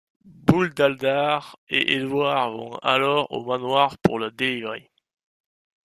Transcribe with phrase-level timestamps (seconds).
[0.25, 4.89] Bouldaldar et Édouard vont alors au manoir pour le délivrer.